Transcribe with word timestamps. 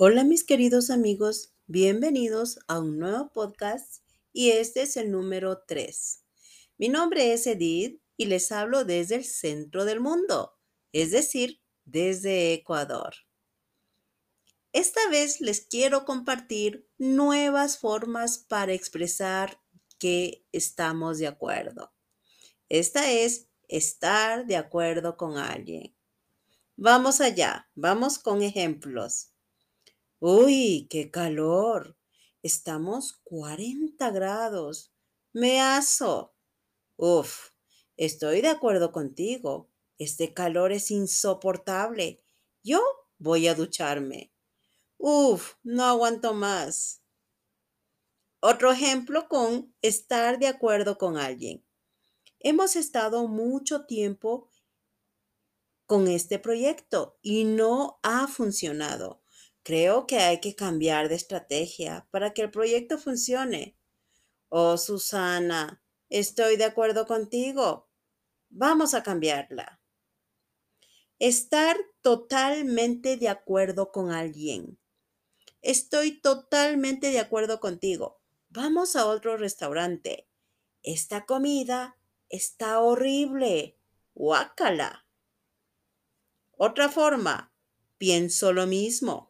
Hola 0.00 0.22
mis 0.22 0.44
queridos 0.44 0.90
amigos, 0.90 1.54
bienvenidos 1.66 2.60
a 2.68 2.78
un 2.78 3.00
nuevo 3.00 3.32
podcast 3.32 4.04
y 4.32 4.50
este 4.50 4.82
es 4.82 4.96
el 4.96 5.10
número 5.10 5.64
3. 5.66 6.22
Mi 6.76 6.88
nombre 6.88 7.32
es 7.32 7.48
Edith 7.48 8.00
y 8.16 8.26
les 8.26 8.52
hablo 8.52 8.84
desde 8.84 9.16
el 9.16 9.24
centro 9.24 9.84
del 9.84 9.98
mundo, 9.98 10.56
es 10.92 11.10
decir, 11.10 11.60
desde 11.84 12.52
Ecuador. 12.52 13.12
Esta 14.72 15.00
vez 15.10 15.40
les 15.40 15.62
quiero 15.62 16.04
compartir 16.04 16.88
nuevas 16.96 17.78
formas 17.78 18.38
para 18.38 18.74
expresar 18.74 19.60
que 19.98 20.46
estamos 20.52 21.18
de 21.18 21.26
acuerdo. 21.26 21.92
Esta 22.68 23.10
es 23.10 23.48
estar 23.66 24.46
de 24.46 24.58
acuerdo 24.58 25.16
con 25.16 25.38
alguien. 25.38 25.92
Vamos 26.76 27.20
allá, 27.20 27.68
vamos 27.74 28.20
con 28.20 28.42
ejemplos. 28.42 29.32
Uy, 30.20 30.88
qué 30.90 31.12
calor. 31.12 31.96
Estamos 32.42 33.20
40 33.22 34.10
grados. 34.10 34.92
Me 35.32 35.60
aso. 35.60 36.34
Uf, 36.96 37.50
estoy 37.96 38.40
de 38.40 38.48
acuerdo 38.48 38.90
contigo. 38.90 39.70
Este 39.96 40.34
calor 40.34 40.72
es 40.72 40.90
insoportable. 40.90 42.20
Yo 42.64 42.80
voy 43.18 43.46
a 43.46 43.54
ducharme. 43.54 44.32
Uf, 44.96 45.54
no 45.62 45.84
aguanto 45.84 46.34
más. 46.34 47.00
Otro 48.40 48.72
ejemplo 48.72 49.28
con 49.28 49.72
estar 49.82 50.40
de 50.40 50.48
acuerdo 50.48 50.98
con 50.98 51.16
alguien. 51.16 51.64
Hemos 52.40 52.74
estado 52.74 53.28
mucho 53.28 53.86
tiempo 53.86 54.50
con 55.86 56.08
este 56.08 56.40
proyecto 56.40 57.20
y 57.22 57.44
no 57.44 58.00
ha 58.02 58.26
funcionado. 58.26 59.22
Creo 59.68 60.06
que 60.06 60.16
hay 60.16 60.40
que 60.40 60.54
cambiar 60.54 61.10
de 61.10 61.14
estrategia 61.14 62.08
para 62.10 62.32
que 62.32 62.40
el 62.40 62.50
proyecto 62.50 62.96
funcione. 62.96 63.76
Oh, 64.48 64.78
Susana, 64.78 65.82
estoy 66.08 66.56
de 66.56 66.64
acuerdo 66.64 67.06
contigo. 67.06 67.86
Vamos 68.48 68.94
a 68.94 69.02
cambiarla. 69.02 69.78
Estar 71.18 71.76
totalmente 72.00 73.18
de 73.18 73.28
acuerdo 73.28 73.92
con 73.92 74.10
alguien. 74.10 74.78
Estoy 75.60 76.18
totalmente 76.18 77.10
de 77.10 77.20
acuerdo 77.20 77.60
contigo. 77.60 78.22
Vamos 78.48 78.96
a 78.96 79.04
otro 79.04 79.36
restaurante. 79.36 80.30
Esta 80.82 81.26
comida 81.26 81.98
está 82.30 82.80
horrible. 82.80 83.76
Guácala. 84.14 85.04
Otra 86.56 86.88
forma. 86.88 87.52
Pienso 87.98 88.54
lo 88.54 88.66
mismo. 88.66 89.27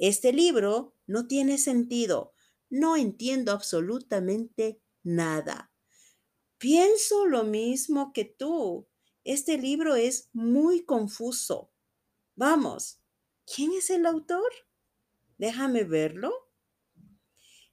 Este 0.00 0.32
libro 0.32 0.96
no 1.06 1.26
tiene 1.26 1.58
sentido. 1.58 2.32
No 2.70 2.96
entiendo 2.96 3.52
absolutamente 3.52 4.80
nada. 5.02 5.74
Pienso 6.56 7.26
lo 7.26 7.44
mismo 7.44 8.14
que 8.14 8.24
tú. 8.24 8.88
Este 9.24 9.58
libro 9.58 9.96
es 9.96 10.30
muy 10.32 10.86
confuso. 10.86 11.70
Vamos, 12.34 13.02
¿quién 13.44 13.72
es 13.72 13.90
el 13.90 14.06
autor? 14.06 14.50
Déjame 15.36 15.84
verlo. 15.84 16.32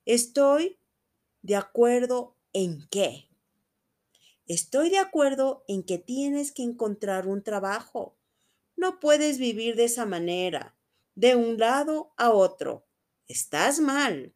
Estoy 0.04 0.82
de 1.44 1.56
acuerdo 1.56 2.36
en 2.52 2.90
qué. 2.90 3.30
Estoy 4.48 4.90
de 4.90 4.98
acuerdo 4.98 5.64
en 5.70 5.84
que 5.84 5.98
tienes 5.98 6.52
que 6.52 6.64
encontrar 6.64 7.26
un 7.26 7.42
trabajo. 7.42 8.18
No 8.76 9.00
puedes 9.00 9.38
vivir 9.38 9.78
de 9.78 9.86
esa 9.86 10.06
manera, 10.06 10.77
de 11.18 11.36
un 11.36 11.58
lado 11.58 12.14
a 12.16 12.30
otro. 12.30 12.86
Estás 13.28 13.80
mal. 13.80 14.36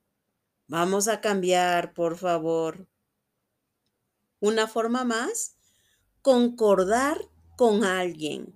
Vamos 0.67 1.07
a 1.07 1.21
cambiar, 1.21 1.93
por 1.93 2.17
favor. 2.17 2.87
Una 4.39 4.67
forma 4.67 5.03
más, 5.03 5.57
concordar 6.21 7.21
con 7.55 7.83
alguien. 7.83 8.55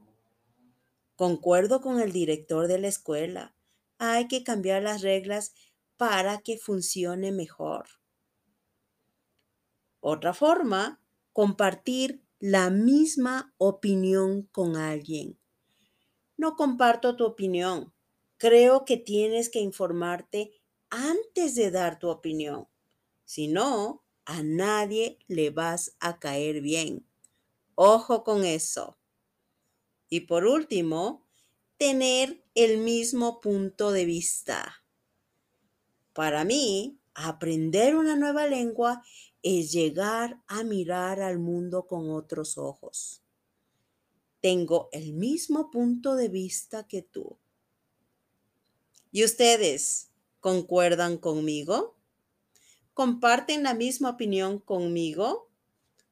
Concuerdo 1.15 1.81
con 1.81 2.01
el 2.01 2.11
director 2.11 2.67
de 2.67 2.79
la 2.79 2.87
escuela 2.87 3.55
hay 3.97 4.27
que 4.27 4.43
cambiar 4.43 4.83
las 4.83 5.01
reglas 5.01 5.53
para 5.97 6.39
que 6.39 6.57
funcione 6.57 7.31
mejor. 7.31 7.87
Otra 9.99 10.33
forma, 10.33 10.99
compartir 11.31 12.23
la 12.39 12.69
misma 12.69 13.53
opinión 13.57 14.43
con 14.51 14.75
alguien. 14.75 15.39
No 16.37 16.55
comparto 16.55 17.15
tu 17.15 17.23
opinión. 17.23 17.94
Creo 18.37 18.85
que 18.85 18.97
tienes 18.97 19.49
que 19.49 19.59
informarte 19.59 20.51
antes 20.89 21.55
de 21.55 21.71
dar 21.71 21.99
tu 21.99 22.09
opinión. 22.09 22.67
Si 23.23 23.47
no, 23.47 24.03
a 24.25 24.43
nadie 24.43 25.19
le 25.27 25.49
vas 25.49 25.95
a 25.99 26.19
caer 26.19 26.61
bien. 26.61 27.07
Ojo 27.75 28.23
con 28.23 28.45
eso. 28.45 28.97
Y 30.09 30.21
por 30.21 30.45
último, 30.45 31.25
tener 31.77 32.43
el 32.55 32.79
mismo 32.79 33.41
punto 33.41 33.91
de 33.91 34.05
vista. 34.05 34.83
Para 36.13 36.45
mí, 36.45 36.99
aprender 37.13 37.95
una 37.95 38.15
nueva 38.15 38.47
lengua 38.47 39.03
es 39.43 39.71
llegar 39.71 40.41
a 40.47 40.63
mirar 40.63 41.21
al 41.21 41.39
mundo 41.39 41.85
con 41.85 42.09
otros 42.09 42.57
ojos. 42.57 43.21
Tengo 44.41 44.89
el 44.91 45.13
mismo 45.13 45.69
punto 45.71 46.15
de 46.15 46.29
vista 46.29 46.87
que 46.87 47.01
tú. 47.01 47.37
¿Y 49.15 49.23
ustedes 49.23 50.09
concuerdan 50.41 51.17
conmigo? 51.17 51.95
¿Comparten 52.93 53.63
la 53.63 53.73
misma 53.73 54.09
opinión 54.09 54.59
conmigo? 54.59 55.49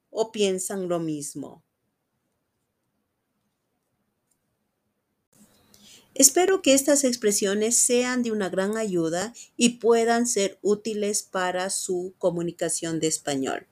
¿O 0.10 0.32
piensan 0.32 0.88
lo 0.88 1.02
mismo? 1.02 1.66
Espero 6.16 6.62
que 6.62 6.74
estas 6.74 7.04
expresiones 7.04 7.78
sean 7.78 8.24
de 8.24 8.32
una 8.32 8.48
gran 8.48 8.78
ayuda 8.78 9.34
y 9.58 9.80
puedan 9.80 10.26
ser 10.26 10.58
útiles 10.62 11.24
para 11.24 11.72
su 11.72 12.14
comunicación 12.20 13.02
de 13.02 13.08
español. 13.08 13.68